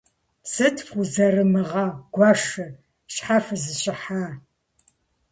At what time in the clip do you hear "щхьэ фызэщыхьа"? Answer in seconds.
3.13-4.25